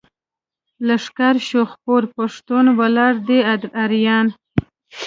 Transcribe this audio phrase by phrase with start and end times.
[0.87, 3.39] لښکر شو خپور پښتون ولاړ دی
[3.83, 4.27] اریان.